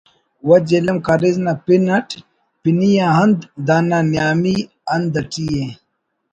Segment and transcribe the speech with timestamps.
[0.47, 2.09] و جہلم کاریز نا پن اٹ
[2.61, 4.55] پنی آ ہند دانا نیامی
[4.91, 5.65] ہند اٹی ءِ